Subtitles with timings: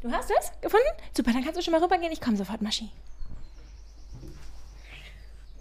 [0.00, 0.86] Du hast es gefunden?
[1.16, 2.12] Super, dann kannst du schon mal rübergehen.
[2.12, 2.90] Ich komme sofort, Maschi.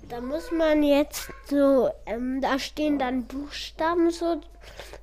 [0.09, 4.41] Da muss man jetzt so, ähm, da stehen dann Buchstaben so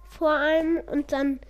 [0.08, 1.40] vor einem und dann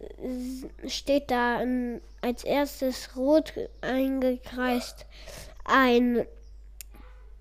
[0.00, 5.06] äh, steht da ähm, als erstes rot eingekreist
[5.64, 6.24] ein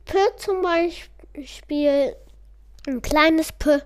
[0.06, 2.16] P zum Beispiel,
[2.88, 3.80] ein kleines P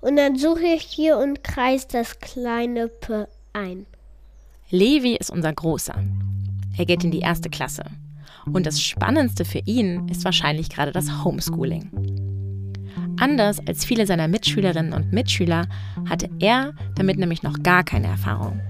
[0.00, 3.86] und dann suche ich hier und kreise das kleine P ein.
[4.70, 5.94] Levi ist unser Großer.
[6.76, 7.84] Er geht in die erste Klasse.
[8.52, 11.90] Und das Spannendste für ihn ist wahrscheinlich gerade das Homeschooling.
[13.18, 15.66] Anders als viele seiner Mitschülerinnen und Mitschüler
[16.08, 18.60] hatte er damit nämlich noch gar keine Erfahrung.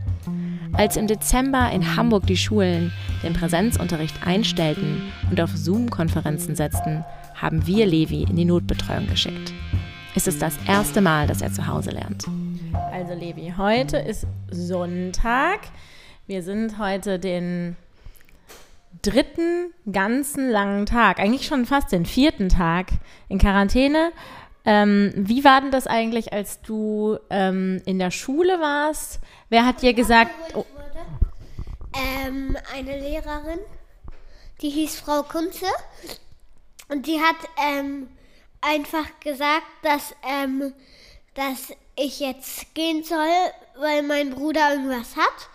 [0.73, 7.67] Als im Dezember in Hamburg die Schulen den Präsenzunterricht einstellten und auf Zoom-Konferenzen setzten, haben
[7.67, 9.53] wir Levi in die Notbetreuung geschickt.
[10.15, 12.25] Es ist das erste Mal, dass er zu Hause lernt.
[12.93, 15.61] Also Levi, heute ist Sonntag.
[16.27, 17.77] Wir sind heute den
[19.03, 22.89] dritten ganzen langen Tag, eigentlich schon fast den vierten Tag
[23.29, 24.13] in Quarantäne.
[24.65, 29.21] Ähm, wie war denn das eigentlich, als du ähm, in der Schule warst?
[29.49, 30.67] Wer hat dir gesagt, oh,
[31.95, 33.59] ähm, eine Lehrerin,
[34.61, 35.67] die hieß Frau Kunze
[36.89, 38.09] und die hat ähm,
[38.61, 40.73] einfach gesagt, dass, ähm,
[41.35, 43.29] dass ich jetzt gehen soll,
[43.79, 45.49] weil mein Bruder irgendwas hat.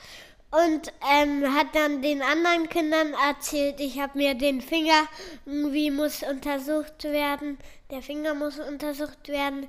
[0.56, 5.08] Und ähm, hat dann den anderen Kindern erzählt, ich habe mir den Finger,
[5.46, 7.58] irgendwie muss untersucht werden,
[7.92, 9.68] der Finger muss untersucht werden.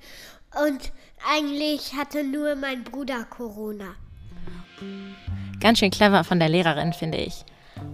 [0.63, 0.93] Und
[1.29, 3.97] eigentlich hatte nur mein Bruder Corona.
[5.61, 7.45] Ganz schön clever von der Lehrerin, finde ich.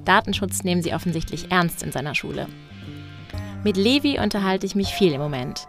[0.05, 2.47] Datenschutz nehmen sie offensichtlich ernst in seiner Schule.
[3.65, 5.67] Mit Levi unterhalte ich mich viel im Moment.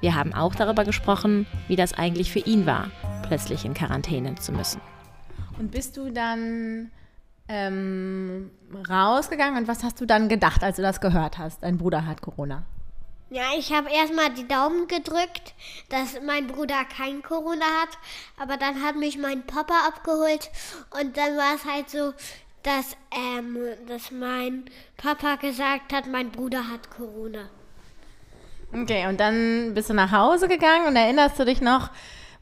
[0.00, 2.90] Wir haben auch darüber gesprochen, wie das eigentlich für ihn war,
[3.26, 4.80] plötzlich in Quarantäne zu müssen.
[5.58, 6.90] Und bist du dann
[7.48, 8.50] ähm,
[8.88, 11.62] rausgegangen und was hast du dann gedacht, als du das gehört hast?
[11.62, 12.64] Dein Bruder hat Corona.
[13.30, 15.54] Ja, ich habe erstmal die Daumen gedrückt,
[15.88, 17.88] dass mein Bruder kein Corona hat.
[18.38, 20.50] Aber dann hat mich mein Papa abgeholt
[21.00, 22.12] und dann war es halt so,
[22.62, 23.56] dass, ähm,
[23.88, 24.64] dass mein
[24.98, 27.48] Papa gesagt hat, mein Bruder hat Corona.
[28.74, 31.90] Okay, und dann bist du nach Hause gegangen und erinnerst du dich noch,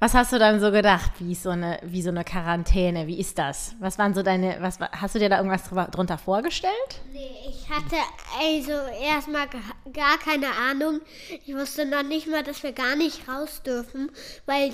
[0.00, 3.38] was hast du dann so gedacht, wie so eine, wie so eine Quarantäne, wie ist
[3.38, 3.76] das?
[3.80, 6.72] Was waren so deine, was hast du dir da irgendwas drunter vorgestellt?
[7.12, 7.96] Nee, ich hatte
[8.40, 8.72] also
[9.02, 9.46] erstmal
[9.92, 11.00] gar keine Ahnung.
[11.28, 14.10] Ich wusste noch nicht mal, dass wir gar nicht raus dürfen,
[14.46, 14.72] weil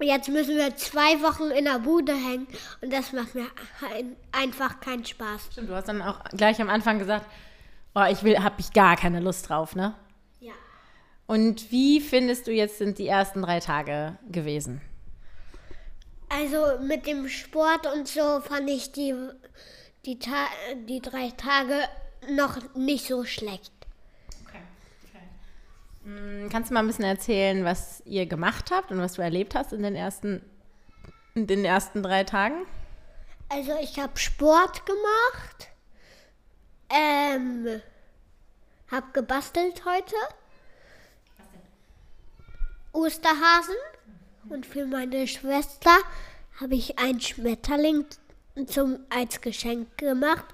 [0.00, 2.46] jetzt müssen wir zwei Wochen in der Bude hängen
[2.80, 3.46] und das macht mir
[4.32, 5.50] einfach keinen Spaß.
[5.52, 7.26] Stimmt, du hast dann auch gleich am Anfang gesagt,
[7.94, 9.94] oh, ich will, habe ich gar keine Lust drauf, ne?
[11.28, 14.80] Und wie findest du jetzt sind die ersten drei Tage gewesen?
[16.30, 19.14] Also mit dem Sport und so fand ich die,
[20.06, 20.46] die, Ta
[20.88, 21.74] die drei Tage
[22.30, 23.72] noch nicht so schlecht.
[24.46, 24.62] Okay.
[26.02, 26.48] okay.
[26.50, 29.74] Kannst du mal ein bisschen erzählen, was ihr gemacht habt und was du erlebt hast
[29.74, 30.42] in den ersten,
[31.34, 32.64] in den ersten drei Tagen?
[33.50, 35.68] Also ich habe Sport gemacht,
[36.88, 37.82] ähm,
[38.90, 40.16] habe gebastelt heute.
[42.92, 43.76] Osterhasen
[44.48, 45.96] und für meine Schwester
[46.60, 48.04] habe ich einen Schmetterling
[48.66, 50.44] zum, als Geschenk gemacht.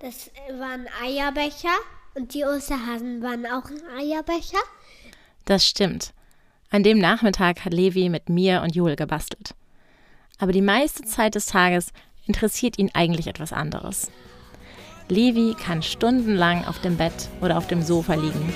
[0.00, 1.76] Das waren Eierbecher
[2.14, 4.58] und die Osterhasen waren auch ein Eierbecher.
[5.44, 6.12] Das stimmt.
[6.70, 9.54] An dem Nachmittag hat Levi mit mir und Joel gebastelt.
[10.38, 11.92] Aber die meiste Zeit des Tages
[12.26, 14.10] interessiert ihn eigentlich etwas anderes.
[15.08, 18.52] Levi kann stundenlang auf dem Bett oder auf dem Sofa liegen.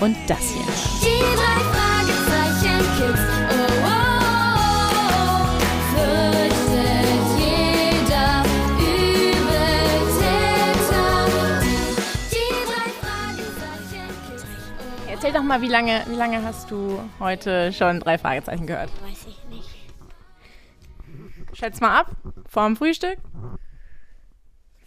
[0.00, 1.97] Und das hier.
[2.30, 3.14] Oh,
[3.84, 3.98] oh,
[5.96, 6.18] oh,
[15.10, 18.90] Erzähl doch mal, wie lange, wie lange hast du heute schon drei Fragezeichen gehört?
[19.02, 19.68] Weiß ich nicht.
[21.54, 22.12] Schätz mal ab,
[22.48, 23.18] vorm Frühstück.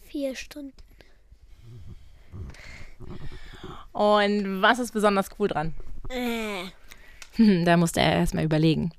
[0.03, 0.73] Vier Stunden.
[3.91, 5.73] Und was ist besonders cool dran?
[6.09, 6.63] Äh,
[7.65, 8.91] Da musste er erstmal überlegen.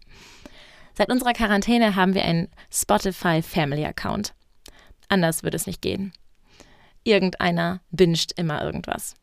[0.94, 4.34] Seit unserer Quarantäne haben wir einen Spotify Family Account.
[5.08, 6.12] Anders würde es nicht gehen.
[7.04, 9.14] Irgendeiner binscht immer irgendwas.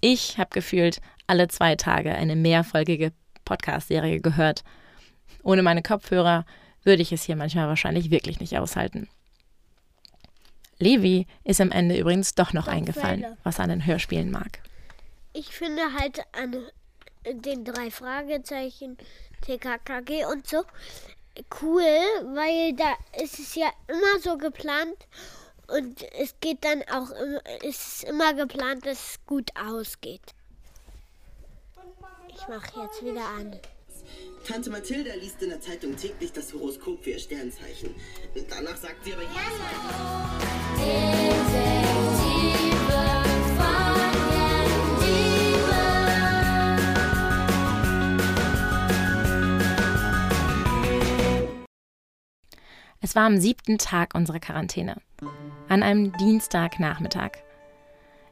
[0.00, 3.12] Ich habe gefühlt alle zwei Tage eine mehrfolgige
[3.44, 4.62] Podcast-Serie gehört.
[5.42, 6.44] Ohne meine Kopfhörer
[6.82, 9.08] würde ich es hier manchmal wahrscheinlich wirklich nicht aushalten.
[10.78, 14.60] Levi ist am Ende übrigens doch noch eingefallen, was er an den Hörspielen mag.
[15.32, 16.56] ich finde halt an
[17.24, 18.96] den drei Fragezeichen,
[19.42, 20.62] TKKG und so
[21.62, 21.82] cool,
[22.34, 24.96] weil da ist es ja immer so geplant
[25.68, 30.34] und es geht dann auch immer, es ist immer geplant, dass es gut ausgeht.
[32.28, 33.58] Ich mache jetzt wieder an.
[34.46, 37.94] Tante Mathilda liest in der Zeitung täglich das Horoskop für ihr Sternzeichen.
[38.48, 39.34] Danach sagt sie aber jedes
[40.78, 41.89] Mal.
[53.10, 54.94] Es war am siebten Tag unserer Quarantäne,
[55.68, 57.32] an einem Dienstagnachmittag.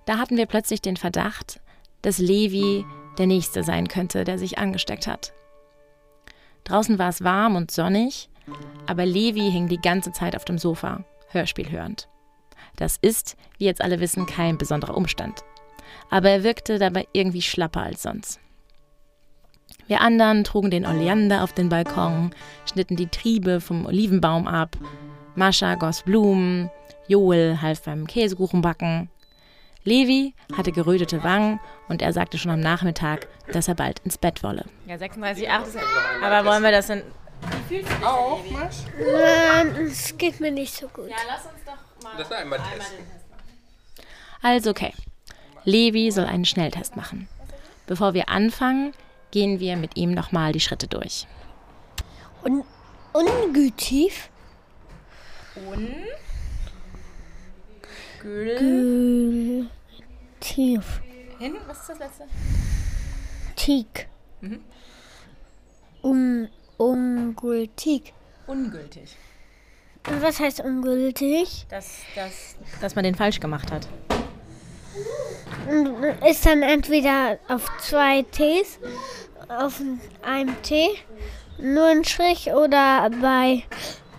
[0.06, 1.60] Da hatten wir plötzlich den Verdacht,
[2.02, 2.84] dass Levi
[3.18, 5.32] der Nächste sein könnte, der sich angesteckt hat.
[6.62, 8.30] Draußen war es warm und sonnig,
[8.86, 12.08] aber Levi hing die ganze Zeit auf dem Sofa, Hörspiel hörend.
[12.76, 15.42] Das ist, wie jetzt alle wissen, kein besonderer Umstand.
[16.08, 18.38] Aber er wirkte dabei irgendwie schlapper als sonst.
[19.88, 22.34] Wir anderen trugen den Oleander auf den Balkon,
[22.70, 24.76] schnitten die Triebe vom Olivenbaum ab.
[25.34, 26.70] Mascha goss Blumen,
[27.08, 29.08] Joel half beim Käsekuchenbacken.
[29.84, 31.58] Levi hatte gerötete Wangen
[31.88, 34.66] und er sagte schon am Nachmittag, dass er bald ins Bett wolle.
[34.86, 35.78] Ja, 36,8 ist
[36.22, 37.02] Aber wollen wir das denn.
[38.04, 38.76] Auch, Masch?
[38.98, 41.08] Ähm, es geht mir nicht so gut.
[41.08, 42.18] lass uns doch mal.
[42.18, 42.98] Das war einmal testen.
[44.42, 44.92] Also okay.
[45.64, 47.28] Levi soll einen Schnelltest machen.
[47.86, 48.92] Bevor wir anfangen,
[49.30, 51.26] gehen wir mit ihm nochmal die Schritte durch.
[52.42, 52.64] Und
[53.12, 54.30] ungütig.
[60.40, 61.02] Tief.
[61.38, 61.56] Hin?
[61.66, 62.24] Was ist das letzte?
[63.56, 64.08] Tieg.
[66.02, 68.12] Un, ungültig.
[68.46, 69.16] Ungültig.
[70.08, 71.66] Und was heißt ungültig?
[71.68, 73.88] Dass, dass, dass man den falsch gemacht hat.
[76.26, 78.78] Ist dann entweder auf zwei Ts,
[79.48, 79.80] auf
[80.22, 80.90] einem T,
[81.58, 83.64] nur ein Strich oder bei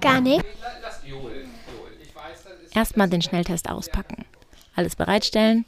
[0.02, 0.46] gar nicht.
[0.82, 1.22] Lass Joel.
[1.22, 1.48] Joel.
[2.02, 2.76] Ich weiß, das ist.
[2.76, 4.26] Erstmal den Schnelltest auspacken.
[4.76, 5.66] Alles bereitstellen,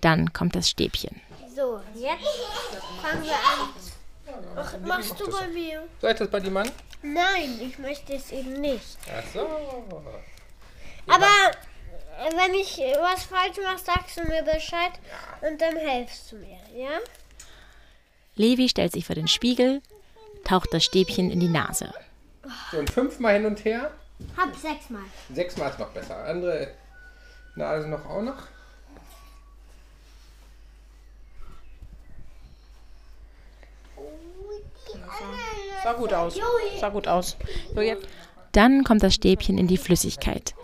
[0.00, 1.20] dann kommt das Stäbchen.
[1.54, 3.68] So, jetzt fangen wir an.
[4.56, 5.82] Ach, machst du bei mir?
[6.00, 6.70] Soll ich das bei dir machen?
[7.02, 8.98] Nein, ich möchte es eben nicht.
[9.08, 9.46] Ach so.
[11.06, 11.26] Aber
[12.36, 14.92] wenn ich was falsch mache, sagst du mir Bescheid
[15.40, 16.98] und dann helfst du mir, ja?
[18.36, 19.80] Levi stellt sich vor den Spiegel,
[20.44, 21.92] taucht das Stäbchen in die Nase.
[22.70, 23.90] So, und fünfmal hin und her.
[24.36, 25.02] Hab sechsmal.
[25.32, 26.24] Sechsmal ist noch besser.
[26.24, 26.68] Andere
[27.56, 28.42] Nase noch auch noch.
[35.82, 36.38] Sah gut aus.
[36.80, 37.36] Sah gut aus.
[37.74, 38.06] So jetzt.
[38.52, 40.54] Dann kommt das Stäbchen in die Flüssigkeit.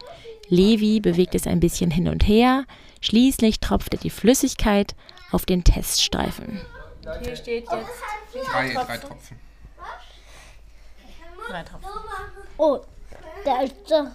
[0.50, 2.64] Levi bewegt es ein bisschen hin und her.
[3.00, 4.94] Schließlich tropft er die Flüssigkeit
[5.30, 6.60] auf den Teststreifen.
[7.22, 7.86] Hier steht jetzt
[8.52, 9.38] Drei, drei Tropfen.
[11.48, 11.90] drei Tropfen.
[12.58, 12.80] Oh,
[13.44, 14.06] da ist doch.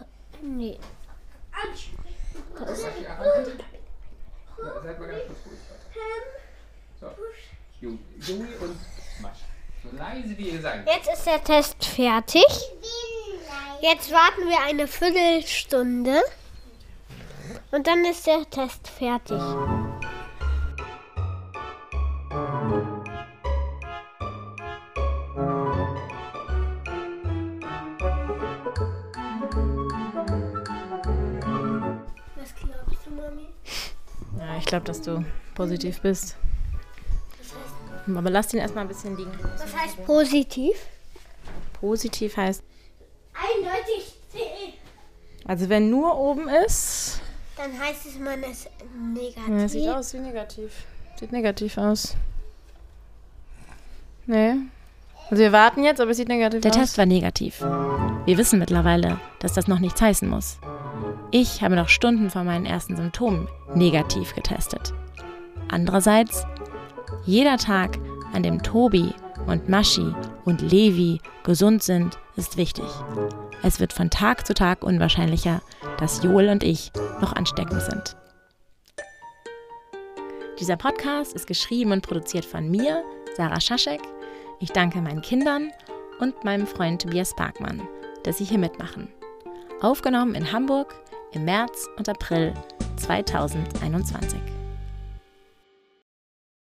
[0.41, 0.77] Nee.
[4.83, 5.59] Seid mal ganz kurz ruhig.
[7.01, 7.07] So.
[7.81, 8.77] Joey und
[9.21, 9.39] Masch.
[9.83, 10.87] So leise wie ihr könnt.
[10.87, 12.45] Jetzt ist der Test fertig.
[13.87, 16.19] Jetzt warten wir eine Viertelstunde.
[17.69, 19.37] Und dann ist der Test fertig.
[32.35, 33.49] Was glaubst du, Mami?
[34.39, 35.23] Ja, ich glaube, dass du
[35.53, 36.37] positiv bist.
[38.07, 39.37] Aber lass ihn erstmal ein bisschen liegen.
[39.59, 40.75] Was heißt positiv?
[41.79, 42.63] Positiv heißt.
[45.45, 47.21] Also wenn nur oben ist,
[47.57, 48.69] Dann heißt es, man ist
[49.13, 49.47] negativ.
[49.47, 50.85] Ja, sieht aus wie negativ.
[51.19, 52.15] Sieht negativ aus.
[54.25, 54.55] Nee.
[55.29, 56.77] Also wir warten jetzt, aber es sieht negativ Der aus.
[56.77, 57.61] Test war negativ.
[57.61, 60.57] Wir wissen mittlerweile, dass das noch nichts heißen muss.
[61.31, 64.93] Ich habe noch Stunden vor meinen ersten Symptomen negativ getestet.
[65.69, 66.45] Andererseits
[67.25, 67.97] Jeder Tag,
[68.33, 69.13] an dem Tobi
[69.47, 72.85] und Maschi und Levi gesund sind, ist wichtig.
[73.65, 75.59] Es wird von Tag zu Tag unwahrscheinlicher,
[75.97, 78.15] dass Joel und ich noch ansteckend sind.
[80.59, 83.03] Dieser Podcast ist geschrieben und produziert von mir,
[83.35, 84.01] Sarah Schaschek.
[84.59, 85.71] Ich danke meinen Kindern
[86.19, 87.81] und meinem Freund Tobias Parkmann,
[88.21, 89.07] dass sie hier mitmachen.
[89.81, 90.93] Aufgenommen in Hamburg
[91.31, 92.53] im März und April
[92.97, 94.54] 2021.